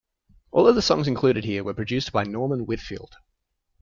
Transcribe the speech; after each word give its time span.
All 0.49 0.67
of 0.67 0.73
the 0.73 0.81
songs 0.81 1.07
included 1.07 1.43
here 1.43 1.63
were 1.63 1.75
produced 1.75 2.11
by 2.11 2.23
Norman 2.23 2.65
Whitfield. 2.65 3.17